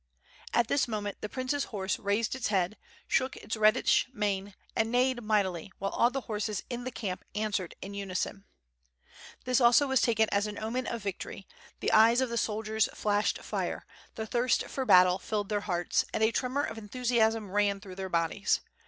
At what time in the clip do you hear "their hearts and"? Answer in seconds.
15.49-16.23